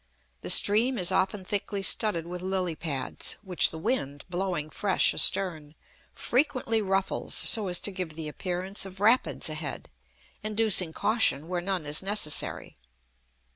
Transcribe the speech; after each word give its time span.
The 0.41 0.49
stream 0.49 0.97
is 0.97 1.11
often 1.11 1.45
thickly 1.45 1.83
studded 1.83 2.25
with 2.25 2.41
lily 2.41 2.73
pads, 2.75 3.37
which 3.43 3.69
the 3.69 3.77
wind, 3.77 4.25
blowing 4.31 4.71
fresh 4.71 5.13
astern, 5.13 5.75
frequently 6.11 6.81
ruffles 6.81 7.35
so 7.35 7.67
as 7.67 7.79
to 7.81 7.91
give 7.91 8.15
the 8.15 8.27
appearance 8.27 8.83
of 8.83 8.99
rapids 8.99 9.47
ahead, 9.47 9.91
inducing 10.41 10.91
caution 10.91 11.47
where 11.47 11.61
none 11.61 11.85
is 11.85 12.01
necessary. 12.01 12.77